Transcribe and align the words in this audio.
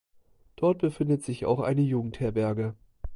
Dort 0.55 0.79
befindet 0.79 1.23
sich 1.23 1.45
auch 1.45 1.59
eine 1.59 1.81
Jugendherberge. 1.81 2.73